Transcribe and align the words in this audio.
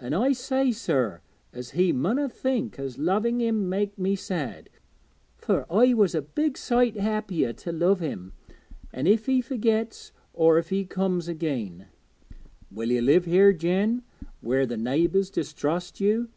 An' 0.00 0.14
I 0.14 0.32
said, 0.32 0.74
sir, 0.74 1.20
as 1.52 1.70
he 1.78 1.92
munna 1.92 2.28
think 2.28 2.76
as 2.76 2.98
loving 2.98 3.40
him 3.40 3.68
made 3.68 3.96
me 3.96 4.16
sad, 4.16 4.68
fur 5.36 5.64
I 5.70 5.94
was 5.94 6.12
a 6.12 6.20
big 6.22 6.58
sight 6.58 6.96
happier 6.96 7.52
to 7.52 7.70
love 7.70 8.00
him, 8.00 8.32
if 8.92 9.26
he 9.26 9.40
forgets 9.40 10.10
or 10.32 10.58
if 10.58 10.70
he 10.70 10.84
comes 10.84 11.28
again.' 11.28 11.86
'Will 12.72 12.90
you 12.90 13.00
live 13.00 13.26
here; 13.26 13.52
Jen, 13.52 14.02
where 14.40 14.66
the 14.66 14.76
neighbours 14.76 15.30
distrust 15.30 16.00
you?' 16.00 16.30